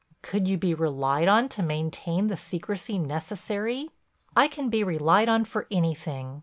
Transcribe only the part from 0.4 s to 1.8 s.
you be relied on to